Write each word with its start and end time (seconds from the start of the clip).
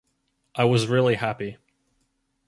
I 0.55 0.63
was 0.63 0.87
really 0.87 1.13
happy. 1.13 1.57